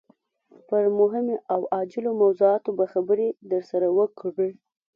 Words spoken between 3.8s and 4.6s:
وکړي.